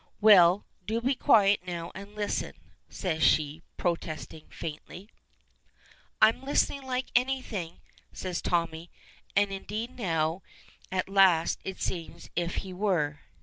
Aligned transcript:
"Well, 0.19 0.65
do 0.87 0.99
be 0.99 1.13
quiet 1.13 1.59
now, 1.67 1.91
and 1.93 2.15
listen," 2.15 2.53
says 2.89 3.21
she, 3.21 3.61
protesting 3.77 4.47
faintly. 4.49 5.09
"I'm 6.19 6.41
listening 6.41 6.81
like 6.81 7.11
anything," 7.15 7.81
says 8.11 8.41
Tommy. 8.41 8.89
And, 9.35 9.51
indeed, 9.51 9.95
now 9.95 10.41
at 10.91 11.07
last 11.07 11.59
it 11.63 11.79
seems 11.83 12.23
as 12.23 12.29
if 12.35 12.55
he 12.65 12.73
were. 12.73 13.19